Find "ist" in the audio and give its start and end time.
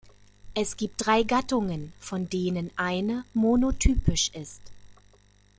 4.33-4.59